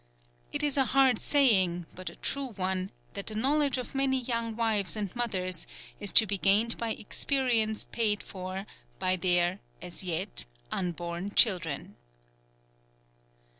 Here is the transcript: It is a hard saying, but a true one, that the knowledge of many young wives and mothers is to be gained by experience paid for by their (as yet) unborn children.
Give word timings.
It 0.51 0.63
is 0.63 0.77
a 0.77 0.85
hard 0.97 1.19
saying, 1.19 1.85
but 1.93 2.09
a 2.09 2.15
true 2.15 2.53
one, 2.53 2.89
that 3.13 3.27
the 3.27 3.35
knowledge 3.35 3.77
of 3.77 3.93
many 3.93 4.19
young 4.19 4.55
wives 4.55 4.95
and 4.97 5.15
mothers 5.15 5.67
is 5.99 6.11
to 6.13 6.25
be 6.25 6.39
gained 6.39 6.75
by 6.79 6.93
experience 6.93 7.83
paid 7.83 8.23
for 8.23 8.65
by 8.97 9.15
their 9.15 9.59
(as 9.79 10.03
yet) 10.03 10.47
unborn 10.71 11.35
children. 11.35 11.97